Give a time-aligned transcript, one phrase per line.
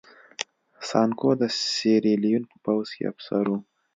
[0.89, 1.43] سانکو د
[1.73, 3.53] سیریلیون په پوځ کې افسر و.